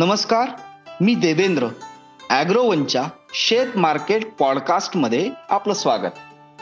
नमस्कार 0.00 0.48
मी 1.00 1.14
देवेंद्र 1.14 1.68
ॲग्रोवनच्या 2.30 3.04
शेत 3.34 3.76
मार्केट 3.76 4.34
पॉडकास्टमध्ये 4.34 5.30
आपलं 5.50 5.74
स्वागत. 5.74 6.10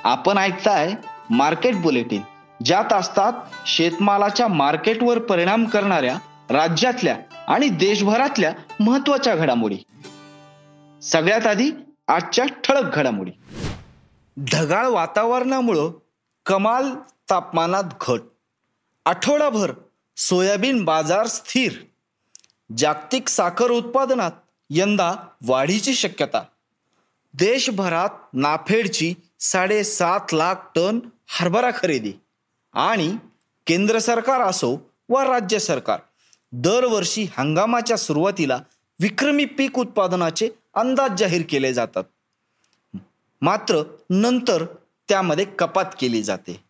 आपण 0.05 0.39
ऐकताय 0.39 0.93
मार्केट 1.31 1.83
बुलेटिन 1.83 2.23
ज्यात 2.65 2.93
असतात 2.93 3.33
शेतमालाच्या 3.67 4.49
मार्केटवर 4.49 5.19
परिणाम 5.19 5.65
करणाऱ्या 5.65 6.19
राज्यातल्या 6.51 7.17
आणि 7.49 7.69
देशभरातल्या 7.69 8.53
महत्त्वाच्या 8.81 9.37
घडामोडी. 9.37 9.79
सगळ्यात 11.03 11.47
आधी 11.47 11.71
आजच्या 12.09 12.45
ठळक 12.45 12.97
घडामोडी. 12.97 13.31
ढगाळ 14.39 14.87
वातावरणामुळं 14.87 15.91
कमाल 16.47 16.95
तापमानात 17.31 17.85
घट. 18.01 18.21
आठवडाभर 19.07 19.73
सोयाबीन 20.17 20.85
बाजार 20.85 21.27
स्थिर. 21.27 21.73
जागतिक 22.77 23.29
साखर 23.29 23.71
उत्पादनात 23.71 24.31
यंदा 24.71 25.15
वाढीची 25.43 25.95
शक्यता. 25.95 26.43
देशभरात 27.35 28.09
नाफेडची 28.33 29.15
साडेसात 29.41 30.21
लाख 30.33 30.55
टन 30.75 30.99
हरभरा 31.27 31.71
खरेदी 31.77 32.13
आणि 32.73 33.17
केंद्र 33.67 33.99
सरकार 33.99 34.41
असो 34.41 34.91
वा 35.09 35.25
राज्य 35.25 35.59
सरकार 35.59 36.01
दरवर्षी 36.53 37.27
हंगामाच्या 37.39 37.97
सुरुवातीला 37.97 38.59
विक्रमी 39.01 39.45
पीक 39.45 39.79
उत्पादनाचे 39.79 40.49
अंदाज 40.75 41.11
जाहीर 41.19 41.43
केले 41.49 41.75
जातात. 41.75 42.05
मात्र 43.41 43.83
नंतर 44.11 44.65
त्यामध्ये 45.09 45.45
कपात 45.45 45.85
केली 46.01 46.23
जाते. 46.23 46.65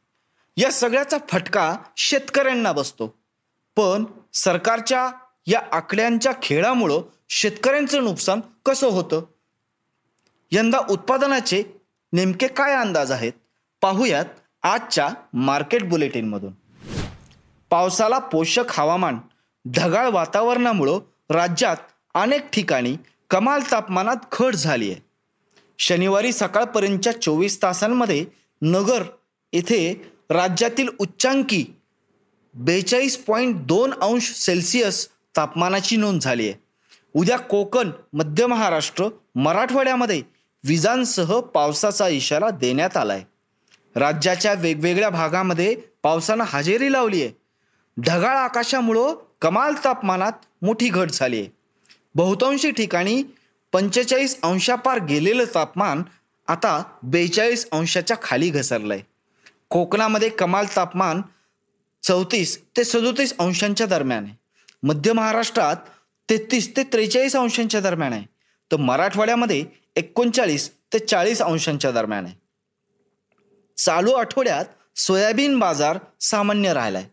या 0.57 0.73
सगळ्याचा 0.73 1.17
फटका 1.29 1.77
शेतकऱ्यांना 1.97 2.73
बसतो. 2.73 3.07
पण 3.77 4.05
सरकारच्या 4.33 5.11
या 5.49 5.61
आकड्यांच्या 5.73 6.33
खेळामुळं 6.43 7.03
शेतकऱ्यांचं 7.29 8.05
नुकसान 8.05 8.41
कसं 8.67 8.87
होतं? 8.87 9.25
यंदा 10.53 10.79
उत्पादनाचे 10.91 11.63
नेमके 12.13 12.47
काय 12.47 12.75
अंदाज 12.75 13.13
आहेत? 13.13 13.33
पाहूयात 13.83 14.25
आजच्या 14.63 15.09
मार्केट 15.33 15.89
बुलेटिनमधून. 15.89 16.53
पावसाला 17.71 18.19
पोषक 18.19 18.71
हवामान 18.71 19.19
ढगाळ 19.65 20.09
वातावरणामुळं 20.09 20.99
राज्यात 21.31 21.77
अनेक 22.15 22.49
ठिकाणी 22.53 22.97
कमाल 23.31 23.61
तापमानात 23.71 24.17
घट 24.41 24.55
झाली 24.55 24.91
आहे 24.91 25.01
शनिवारी 25.79 26.33
सकाळपर्यंतच्या 26.33 27.21
चोवीस 27.23 27.63
तासांमध्ये 27.63 28.25
नगर 28.63 29.03
येथे 29.53 29.93
राज्यातील 30.31 30.89
उच्चांकी 30.99 31.65
बेचाळीस 32.55 33.17
पॉईंट 33.17 33.57
दोन 33.67 33.93
अंश 34.03 34.33
सेल्सिअस 34.33 35.09
तापमानाची 35.39 35.97
नोंद 35.97 36.21
झाली 36.21 36.49
आहे. 36.49 36.55
उद्या 37.15 37.39
कोकण 37.39 37.91
मध्य 38.13 38.47
महाराष्ट्र 38.47 39.09
मराठवाड्यामध्ये 39.35 40.23
विजांसह 40.65 41.41
पावसाचा 41.41 42.09
इशारा 42.09 42.51
देण्यात 42.51 42.97
आलाय. 42.97 43.23
राज्याच्या 43.97 44.55
वेगवेगळ्या 44.55 45.11
भागामध्ये 45.11 45.77
पावसानं 46.03 46.45
हजेरी 46.47 46.93
लावली 46.93 47.23
आहे. 47.23 47.31
ढगाळ 48.01 48.37
आकाशामुळं 48.37 49.15
कमाल 49.41 49.75
तापमानात 49.85 50.33
मोठी 50.63 50.89
घट 50.89 51.11
झाली 51.11 51.41
आहे. 51.41 51.49
बहुतांशी 52.15 52.71
ठिकाणी 52.71 53.23
पंचेचाळीस 53.73 54.39
अंशापार 54.43 54.99
गेलेलं 55.05 55.45
तापमान 55.55 56.03
आता 56.49 56.83
बेचाळीस 57.03 57.69
अंशाच्या 57.73 58.17
खाली 58.23 58.51
घसरलंय. 58.51 59.01
कोकणामध्ये 59.69 60.29
कमाल 60.29 60.67
तापमान 60.77 61.23
चौतीस 62.03 62.63
ते 62.77 62.85
सदोतीस 62.85 63.35
अंशांच्या 63.39 63.87
दरम्यान 63.87 64.25
आहे. 64.25 64.48
मध्य 64.83 65.13
महाराष्ट्रात 65.13 65.77
तेहतीस 66.31 66.77
ते 66.77 66.83
त्रेचाळीस 66.83 67.37
अंशांच्या 67.37 67.81
दरम्यान 67.81 68.13
आहे. 68.13 68.25
तर 68.73 68.77
मराठवाड्यामध्ये 68.77 69.65
एकोणचाळीस 69.97 70.71
ते 70.93 70.99
चाळीस 70.99 71.43
अंशांच्या 71.43 71.91
दरम्यान 71.91 72.25
आहे. 72.25 72.35
चालू 73.77 74.13
आठवड्यात 74.13 74.65
सोयाबीन 74.97 75.59
बाजार 75.59 75.99
सामान्य 76.21 76.73
राहिलाय. 76.73 77.05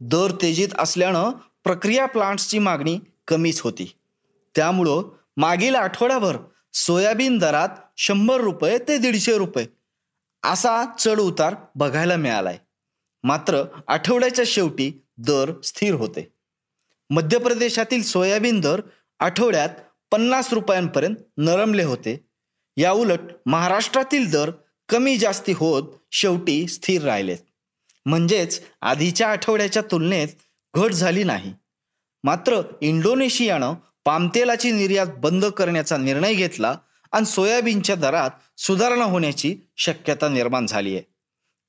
दर 0.00 0.30
तेजीत 0.30 0.68
असल्यानं 0.78 1.30
प्रक्रिया 1.64 2.06
प्लांट्सची 2.06 2.58
मागणी 2.58 2.98
कमीच 3.28 3.60
होती. 3.60 3.96
त्यामुळं 4.56 5.02
मागील 5.36 5.74
आठवड्याभर 5.74 6.36
सोयाबीन 6.74 7.38
दरात 7.38 7.68
शंभर 7.96 8.36
रुपये 8.36 8.78
ते 8.78 8.98
दीडशे 8.98 9.38
रुपये 9.38 9.66
असा 10.42 10.84
चढ 10.98 11.20
उतार 11.20 11.54
बघायला 11.74 12.16
मिळालाय. 12.16 12.58
मात्र 13.24 13.62
आठवड्याच्या 13.88 14.44
शेवटी 14.48 15.04
दर 15.18 15.60
स्थिर 15.64 15.94
होते. 15.94 16.33
मध्य 17.14 17.38
प्रदेशातील 17.38 18.02
सोयाबीन 18.02 18.60
दर 18.60 18.80
आठवड्यात 19.20 19.68
पन्नास 20.12 20.52
रुपयांपर्यंत 20.52 21.16
नरमले 21.36 21.82
होते. 21.82 22.26
या 22.76 22.92
उलट 22.92 23.20
महाराष्ट्रातील 23.46 24.30
दर 24.30 24.50
कमी 24.88 25.16
जास्ती 25.16 25.52
होत 25.52 25.82
शेवटी 26.10 26.66
स्थिर 26.66 27.02
राहिलेत. 27.02 27.38
म्हणजेच 28.06 28.62
आधीच्या 28.80 29.28
आठवड्याच्या 29.28 29.82
तुलनेत 29.90 30.28
घट 30.74 30.90
झाली 30.90 31.24
नाही. 31.24 31.54
मात्र 32.24 32.60
इंडोनेशियानं 32.80 33.74
पामतेलाची 34.04 34.70
निर्यात 34.70 35.06
बंद 35.06 35.44
करण्याचा 35.44 35.96
निर्णय 35.96 36.34
घेतला 36.34 36.78
आणि 37.12 37.24
सोयाबीनच्या 37.24 37.96
दरात 37.96 38.30
सुधारणा 38.58 39.04
होण्याची 39.04 39.56
शक्यता 39.76 40.28
निर्माण 40.28 40.66
झाली 40.66 40.92
आहे. 40.94 41.02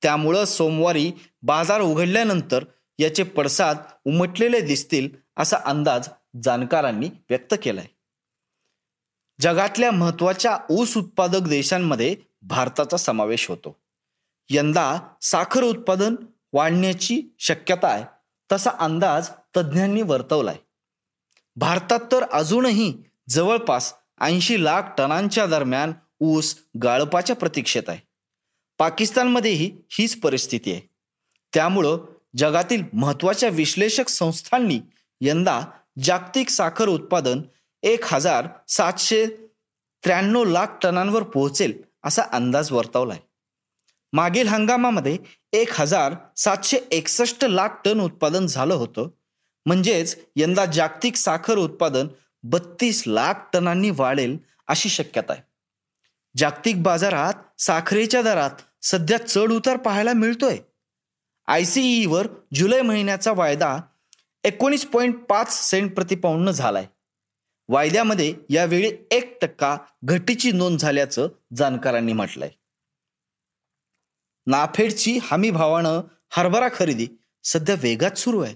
त्यामुळं 0.02 0.46
सोमवारी 0.46 1.12
बाजार 1.42 1.82
उघडल्यानंतर 1.82 2.64
याचे 3.00 3.24
पडसाद 3.24 3.78
उमटलेले 4.06 4.62
दिसतील 4.62 5.25
असा 5.38 5.58
अंदाज 5.66 6.10
जाणकारांनी 6.44 7.10
व्यक्त 7.30 7.56
केलाय. 7.64 7.86
जगातल्या 9.42 9.92
महत्त्वाच्या 9.92 10.58
ऊस 10.70 10.98
उत्पादक 10.98 11.40
देशांमध्ये 11.40 12.16
भारताचा 12.42 12.98
समावेश 12.98 13.50
होतो. 13.50 13.80
यंदा 14.50 15.00
साखर 15.22 15.64
उत्पादन 15.64 16.16
वाढण्याची 16.54 17.36
शक्यता 17.40 17.88
आहे 17.88 18.06
तसा 18.52 18.70
अंदाज 18.80 19.30
तज्ज्ञांनी 19.58 20.02
वर्तवलाय. 20.02 20.56
भारतात 21.56 22.00
तर 22.12 22.24
अजूनही 22.24 23.04
जवळपास 23.30 23.94
ऐंशी 24.22 24.64
लाख 24.64 24.82
टनांच्या 24.98 25.46
दरम्यान 25.46 25.94
ऊस 26.20 26.56
गाळपाच्या 26.84 27.36
प्रतीक्षेत 27.36 27.84
आहे. 27.88 28.00
पाकिस्तानमध्येही 28.78 29.78
हीच 29.92 30.22
परिस्थिती 30.22 30.72
आहे. 30.72 30.82
त्यामुळं 31.54 31.98
जगातील 32.38 32.84
महत्त्वाच्या 32.94 33.50
विश्लेषक 33.50 34.10
संस्थांनी 34.10 34.80
यंदा 35.22 35.62
जागतिक 36.04 36.50
साखर 36.50 36.88
उत्पादन 36.88 37.42
एक 37.84 38.14
हजार 38.14 38.48
सातशे 38.68 39.26
त्र्याण्णव 40.04 40.44
लाख 40.44 40.68
टनांवर 40.82 41.24
पोहोचेल 41.24 41.82
असा 42.04 42.22
अंदाज 42.32 42.72
वर्तवलाय. 42.72 43.18
मागील 44.14 44.48
हंगामामध्ये 44.48 45.18
एक 45.54 45.70
हजार 45.72 46.14
सातशे 46.38 46.78
एकसष्ट 46.92 47.46
लाख 47.46 47.70
टन 47.86 48.00
उत्पादन 48.00 48.46
झालं 48.46 48.74
होतं. 48.74 49.10
म्हणजेच 49.66 50.18
यंदा 50.36 50.66
जागतिक 50.66 51.16
साखर 51.16 51.58
उत्पादन 51.58 52.08
बत्तीस 52.44 53.04
लाख 53.08 53.34
टनांनी 53.54 53.90
वाढेल 53.90 54.38
अशी 54.68 54.90
शक्यता 54.90 55.34
आहे. 55.34 55.42
जागतिक 56.38 56.84
बाजारात 56.84 57.62
साखरेच्या 57.62 58.22
दरात 58.22 58.50
सध्या 58.82 59.18
चढ 59.28 59.52
उतार 59.52 59.78
पाहायला 59.78 60.14
मिळतोय. 60.14 60.58
आय 61.48 61.64
सी 61.64 61.82
ईवर 62.02 62.28
जुलै 62.54 62.82
महिन्याचा 62.82 63.32
वायदा 63.32 63.78
एकोणीस 64.46 64.86
पॉईंट 64.86 65.16
पाच 65.24 65.70
सेंट 65.70 65.94
प्रतिपाऊंड 65.96 66.50
झालाय. 66.50 66.86
वायद्यामध्ये 67.68 68.34
यावेळी 68.50 68.92
एक 69.12 69.38
टक्का 69.42 69.78
घटीची 70.04 70.52
नोंद 70.52 70.80
झाल्याचं 70.80 71.28
जाणकारांनी 71.56 72.14
म्हटलंय. 72.14 72.50
नाफेडची 74.48 75.18
हमी 75.22 75.50
भावानं 75.52 76.02
हरभरा 76.30 76.68
खरेदी 76.74 77.08
सध्या 77.44 77.76
वेगात 77.82 78.18
सुरू 78.18 78.42
आहे. 78.42 78.56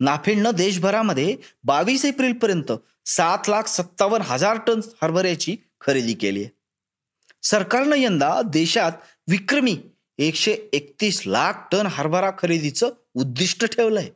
नाफेडनं 0.00 0.50
देशभरामध्ये 0.50 1.36
बावीस 1.64 2.04
एप्रिल 2.04 2.32
पर्यंत 2.32 2.72
सात 3.06 3.48
लाख 3.48 3.62
सत्तावन्न 3.62 4.26
हजार 4.26 4.58
टन 4.66 4.80
हरभऱ्याची 5.02 5.56
खरेदी 5.80 6.14
केली 6.14 6.42
आहे 6.44 6.56
सरकारनं 7.42 7.96
यंदा 7.98 8.40
देशात 8.42 8.92
विक्रमी 9.28 9.78
एकशे 10.18 10.52
एकतीस 10.72 11.22
लाख 11.26 11.52
टन 11.72 11.86
हरभरा 11.86 12.30
खरेदीचं 12.38 12.90
उद्दिष्ट 13.14 13.64
ठेवलंय. 13.64 14.10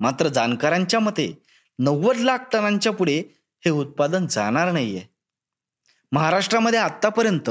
मात्र 0.00 0.28
जाणकारांच्या 0.28 1.00
मते 1.00 1.32
नव्वद 1.78 2.16
लाख 2.16 2.38
टनांच्या 2.52 2.92
पुढे 2.92 3.18
हे 3.64 3.70
उत्पादन 3.70 4.26
जाणार 4.26 4.72
नाहीये. 4.72 5.02
महाराष्ट्रामध्ये 6.12 6.78
आतापर्यंत 6.78 7.50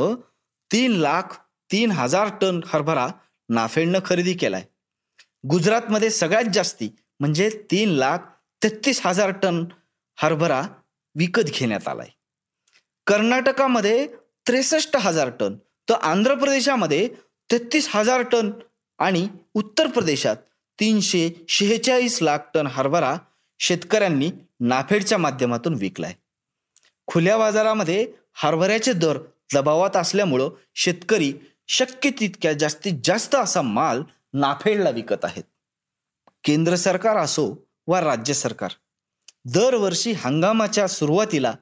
तीन 0.72 0.92
लाख 0.92 1.38
तीन 1.72 1.92
हजार 1.92 2.30
टन 2.42 2.60
हरभरा 2.68 3.08
नाफेडनं 3.50 4.00
खरेदी 4.06 4.34
केलाय. 4.34 4.64
गुजरातमध्ये 5.50 6.10
सगळ्यात 6.10 6.54
जास्ती 6.54 6.90
म्हणजे 7.20 7.50
तीन 7.72 7.90
लाख 7.90 8.18
तेहतीस 8.62 9.06
हजार 9.06 9.32
टन 9.32 9.64
हरभरा 10.18 10.62
विकत 11.16 11.50
घेण्यात 11.54 11.88
आलाय. 11.88 12.10
कर्नाटकामध्ये 13.08 14.08
त्रेसष्ट 14.48 14.96
हजार 14.98 15.30
टन 15.40 15.56
तर 15.90 15.94
आंध्र 15.94 16.36
प्रदेशामध्ये 16.36 17.08
तेहतीस 17.50 17.88
हजार 17.96 18.22
टन 18.22 18.52
आणि 19.00 19.28
उत्तर 19.54 19.88
प्रदेशात 19.88 20.38
तीनशे 20.80 21.30
शेहेचाळीस 21.50 22.22
लाख 22.22 22.40
टन 22.54 22.68
हरभरा 22.68 23.16
शेतकऱ्यांनी 23.60 24.32
नाफेडच्या 24.60 25.18
माध्यमातून 25.18 25.74
विकलाय. 25.74 26.14
खुल्या 27.08 27.38
बाजारामध्ये 27.38 28.08
हरभऱ्याचे 28.34 28.94
दर 28.94 29.18
दबावात 29.54 29.96
असल्यामुळं 29.96 30.50
शेतकरी 30.76 31.34
शक्य 31.68 32.10
तितक्या 32.10 32.54
जास्तीत 32.54 32.94
जास्त 33.04 33.36
असा 33.36 33.62
माल 33.62 34.02
नाफेडला 34.34 34.90
विकत 34.90 35.26
आहेत. 35.26 35.44
केंद्र 36.44 36.76
सरकार 36.76 37.18
असो 37.18 37.54
वा 37.88 38.02
राज्य 38.02 38.34
सरकार 38.34 38.72
दरवर्षी 39.46 40.12
हंगामाच्या 40.12 40.88
सुरुवातीला 40.88 41.54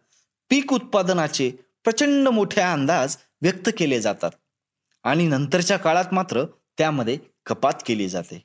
पीक 0.49 0.73
उत्पादनाचे 0.73 1.49
प्रचंड 1.83 2.27
मोठे 2.27 2.61
अंदाज 2.61 3.17
व्यक्त 3.41 3.69
केले 3.77 3.99
जातात 4.01 4.31
आणि 5.03 5.27
नंतरच्या 5.27 5.77
काळात 5.77 6.13
मात्र 6.13 6.43
त्यामध्ये 6.77 7.17
कपात 7.45 7.73
केली 7.85 8.09
जाते. 8.09 8.43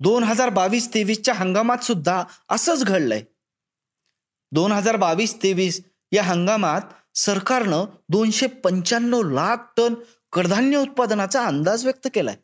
दोन 0.00 0.24
हजार 0.24 0.48
बावीस 0.48 0.94
तेवीसच्या 0.94 1.34
हंगामात 1.34 1.78
सुद्धा 1.78 2.24
असंच 2.48 2.84
घडलंय. 2.84 3.22
दोन 4.52 4.72
हजार 4.72 4.96
बावीस 4.96 5.42
तेवीस 5.42 5.80
या 6.12 6.22
हंगामात 6.22 6.80
सरकारनं 7.14 7.84
दोनशे 8.08 8.46
पंच्याण्णव 8.46 9.22
लाख 9.22 9.56
टन 9.76 9.94
कडधान्य 10.32 10.76
उत्पादनाचा 10.76 11.44
अंदाज 11.46 11.84
व्यक्त 11.84 12.08
केलाय. 12.14 12.36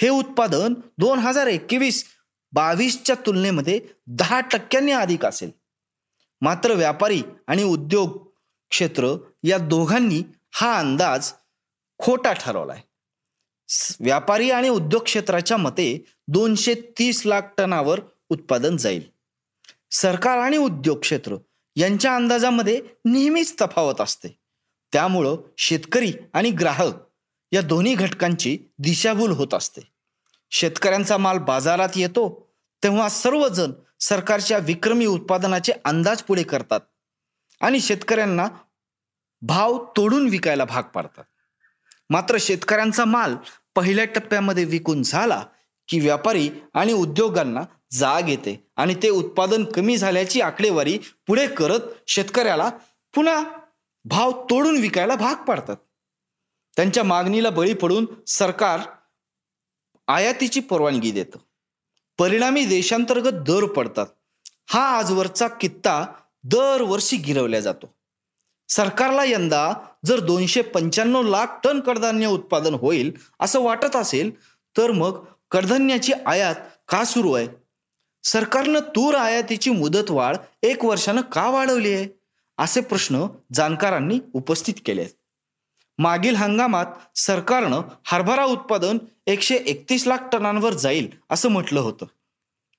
हे 0.00 0.08
उत्पादन 0.08 0.74
दोन 0.98 1.18
हजार 1.18 1.46
एकवीस 1.46 2.04
बावीसच्या 2.52 3.16
तुलनेमध्ये 3.26 3.80
दहा 4.06 4.40
टक्क्यांनी 4.40 4.92
अधिक 4.92 5.24
असेल. 5.24 5.50
मात्र 6.40 6.74
व्यापारी 6.74 7.22
आणि 7.46 7.62
उद्योग 7.62 8.26
क्षेत्र 8.70 9.14
या 9.42 9.58
दोघांनी 9.58 10.22
हा 10.50 10.78
अंदाज 10.78 11.32
खोटा 11.98 12.32
ठरवलाय. 12.32 12.80
व्यापारी 14.00 14.50
आणि 14.50 14.68
उद्योग 14.68 15.02
क्षेत्राच्या 15.02 15.56
मते 15.56 16.04
दोनशे 16.28 16.74
तीस 16.74 17.26
लाख 17.26 17.42
टनावर 17.58 18.00
उत्पादन 18.28 18.76
जाईल. 18.76 19.02
सरकार 19.90 20.38
आणि 20.38 20.56
उद्योग 20.56 21.00
क्षेत्र 21.00 21.36
यांच्या 21.76 22.14
अंदाजामध्ये 22.14 22.80
नेहमीच 23.04 23.54
तफावत 23.60 24.00
असते. 24.00 24.28
त्यामुळं 24.92 25.36
शेतकरी 25.56 26.12
आणि 26.32 26.50
ग्राहक 26.50 26.94
या 27.52 27.60
दोन्ही 27.60 27.94
घटकांची 27.94 28.58
दिशाभूल 28.78 29.30
होत 29.30 29.54
असते. 29.54 29.80
शेतकऱ्यांचा 30.50 31.16
माल 31.16 31.38
बाजारात 31.38 31.96
येतो 31.96 32.48
तेव्हा 32.82 33.08
सर्वजण 33.08 33.72
सरकारच्या 34.00 34.58
विक्रमी 34.58 35.06
उत्पादनाचे 35.06 35.72
अंदाज 35.84 36.22
पुढे 36.22 36.42
करतात 36.42 36.80
आणि 37.60 37.80
शेतकऱ्यांना 37.80 38.48
भाव 39.42 39.84
तोडून 39.96 40.28
विकायला 40.28 40.64
भाग 40.64 40.82
पाडतात. 40.82 41.24
मात्र 42.10 42.36
शेतकऱ्यांचा 42.40 43.04
माल 43.04 43.34
पहिल्या 43.74 44.04
टप्प्यामध्ये 44.04 44.64
विकून 44.64 45.02
झाला 45.02 45.44
की 45.88 46.00
व्यापारी 46.00 46.50
आणि 46.74 46.92
उद्योगांना 46.92 47.60
जाग 47.90 48.28
येते 48.28 48.70
आणि 48.76 48.94
ते 48.94 49.08
उत्पादन 49.08 49.64
कमी 49.64 49.96
झाल्याची 49.96 50.40
आकडेवारी 50.40 50.98
पुढे 51.26 51.46
करत 51.46 51.80
शेतकऱ्याला 52.06 52.70
पुन्हा 53.14 53.44
भाव 54.04 54.46
तोडून 54.50 54.76
विकायला 54.76 55.14
भाग 55.14 55.44
पाडतात. 55.44 55.76
त्यांच्या 56.76 57.04
मागणीला 57.04 57.50
बळी 57.50 57.74
पडून 57.74 58.06
सरकार 58.26 58.80
आयातीची 60.08 60.60
परवानगी 60.60 61.10
देतं. 61.10 61.38
परिणामी 62.18 62.64
देशांतर्गत 62.64 63.32
दर 63.32 63.66
पडतात. 63.66 64.06
हा 64.66 64.98
आजवरचा 64.98 65.48
कित्ता 65.48 66.06
दरवर्षी 66.44 67.16
गिरवल्या 67.16 67.60
जातो. 67.60 67.97
सरकारला 68.68 69.24
यंदा 69.24 69.72
जर 70.06 70.20
दोनशे 70.20 70.62
पंच्याण्णव 70.62 71.22
लाख 71.22 71.46
टन 71.64 71.80
कडधान्य 71.80 72.26
उत्पादन 72.26 72.74
होईल 72.74 73.12
असं 73.40 73.60
वाटत 73.60 73.96
असेल 73.96 74.30
तर 74.76 74.90
मग 74.90 75.24
कडधान्याची 75.50 76.12
आयात 76.26 76.54
का 76.88 77.04
सुरू 77.04 77.32
आहे? 77.32 77.48
सरकारनं 78.24 78.80
तूर 78.96 79.14
आयातीची 79.14 79.70
मुदतवाढ 79.70 80.36
एक 80.62 80.84
वर्षानं 80.84 81.20
का 81.20 81.48
वाढवली 81.50 81.92
आहे? 81.94 82.06
असे 82.58 82.80
प्रश्न 82.80 83.26
जाणकारांनी 83.54 84.18
उपस्थित 84.34 84.74
केले 84.86 85.00
आहेत 85.00 85.12
मागील 85.98 86.36
हंगामात 86.36 86.86
सरकारनं 87.16 87.82
हरभरा 88.04 88.44
उत्पादन 88.44 88.98
एकशे 89.26 89.56
एकतीस 89.56 90.06
लाख 90.06 90.28
टनांवर 90.32 90.74
जाईल 90.74 91.08
असं 91.30 91.48
म्हटलं 91.48 91.80
होतं. 91.80 92.06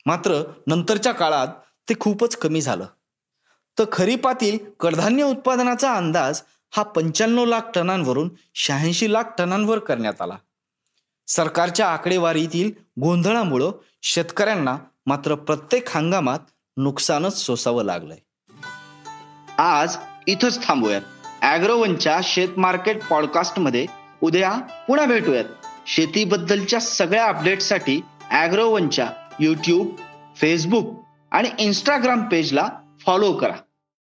मात्र 0.05 0.41
नंतरच्या 0.67 1.11
काळात 1.11 1.47
ते 1.89 1.93
खूपच 1.99 2.35
कमी 2.35 2.61
झालं. 2.61 2.85
तर 3.79 3.85
खरीपातील 3.91 4.57
कडधान्य 4.79 5.23
उत्पादनाचा 5.23 5.93
अंदाज 5.93 6.41
हा 6.71 6.83
पंच्याण्णव 6.83 7.45
लाख 7.45 7.61
टनांवरून 7.75 8.29
शहाऐंशी 8.55 9.13
लाख 9.13 9.23
टनांवर 9.37 9.79
करण्यात 9.79 10.21
आला. 10.21 10.35
सरकारच्या 11.27 11.87
आकडेवारीतील 11.87 12.71
गोंधळामुळं 13.01 13.71
शेतकऱ्यांना 14.01 14.77
मात्र 15.05 15.35
प्रत्येक 15.35 15.97
हंगामात 15.97 16.39
नुकसानच 16.77 17.37
सोसावं 17.37 17.83
लागलंय. 17.83 18.17
आज 19.61 19.97
इथंच 20.27 20.67
थांबूयात. 20.67 21.01
अॅग्रोवनच्या 21.41 22.19
शेत 22.23 22.49
मार्केट 22.57 23.03
पॉडकास्टमध्ये 23.03 23.85
उद्या 24.21 24.51
पुन्हा 24.87 25.05
भेटूयात. 25.05 25.45
शेतीबद्दलच्या 25.87 26.79
सगळ्या 26.79 27.25
अपडेटसाठी 27.25 28.01
अॅग्रोवनच्या 28.31 29.09
यूट्यूब 29.39 29.87
फेसबुक 30.37 31.03
आणि 31.31 31.49
इंस्टाग्राम 31.59 32.21
पेजला 32.21 32.67
फॉलो 33.05 33.33
करा. 33.33 33.53